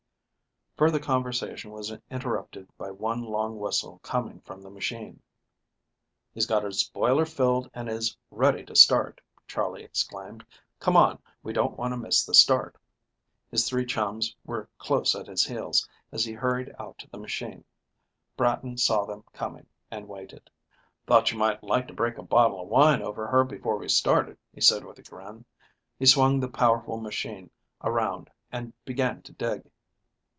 Further 0.77 0.99
conversation 0.99 1.69
was 1.69 1.93
interrupted 2.09 2.67
by 2.75 2.89
one 2.89 3.21
long 3.21 3.59
whistle 3.59 3.99
coming 4.01 4.39
from 4.41 4.63
the 4.63 4.69
machine. 4.71 5.21
"He's 6.33 6.47
got 6.47 6.63
his 6.63 6.85
boiler 6.85 7.23
filled 7.27 7.69
and 7.75 7.87
is 7.87 8.17
ready 8.31 8.65
to 8.65 8.75
start," 8.75 9.21
Charley 9.47 9.83
exclaimed. 9.83 10.43
"Come 10.79 10.97
on; 10.97 11.21
we 11.43 11.53
don't 11.53 11.77
want 11.77 11.91
to 11.91 11.97
miss 11.97 12.25
the 12.25 12.33
start." 12.33 12.77
His 13.51 13.69
three 13.69 13.85
chums 13.85 14.35
were 14.43 14.67
close 14.79 15.13
at 15.13 15.27
his 15.27 15.45
heels, 15.45 15.87
as 16.11 16.25
he 16.25 16.33
hurried 16.33 16.73
out 16.79 16.97
to 16.97 17.09
the 17.11 17.19
machine. 17.19 17.63
Bratton 18.35 18.75
saw 18.79 19.05
them 19.05 19.23
coming, 19.33 19.67
and 19.91 20.07
waited. 20.07 20.49
"Thought 21.05 21.31
you 21.31 21.37
might 21.37 21.61
like 21.63 21.87
to 21.89 21.93
break 21.93 22.17
a 22.17 22.23
bottle 22.23 22.59
of 22.59 22.69
wine 22.69 23.03
over 23.03 23.27
her 23.27 23.43
before 23.43 23.77
we 23.77 23.87
started," 23.87 24.35
he 24.51 24.61
said, 24.61 24.83
with 24.83 24.97
a 24.97 25.03
grin. 25.03 25.45
He 25.99 26.07
swung 26.07 26.39
the 26.39 26.49
powerful 26.49 26.99
machine 26.99 27.51
around 27.83 28.31
and 28.51 28.73
began 28.83 29.21
to 29.21 29.33
dig. 29.33 29.69